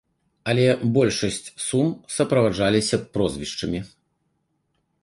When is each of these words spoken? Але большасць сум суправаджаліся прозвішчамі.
Але 0.53 0.63
большасць 0.95 1.51
сум 1.67 1.91
суправаджаліся 2.17 2.95
прозвішчамі. 3.13 3.79